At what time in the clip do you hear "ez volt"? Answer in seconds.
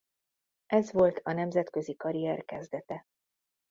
0.67-1.19